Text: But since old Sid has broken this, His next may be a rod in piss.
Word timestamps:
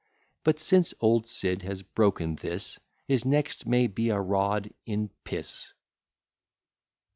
But 0.43 0.59
since 0.59 0.95
old 0.99 1.27
Sid 1.27 1.61
has 1.61 1.83
broken 1.83 2.35
this, 2.37 2.79
His 3.07 3.23
next 3.23 3.67
may 3.67 3.85
be 3.85 4.09
a 4.09 4.19
rod 4.19 4.73
in 4.83 5.11
piss. 5.23 5.73